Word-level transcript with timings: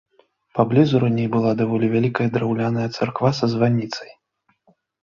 Паблізу 0.59 1.01
раней 1.03 1.27
была 1.35 1.51
даволі 1.61 1.91
вялікая 1.95 2.27
драўляная 2.39 2.87
царква 2.95 3.29
са 3.43 3.55
званіцай. 3.57 4.11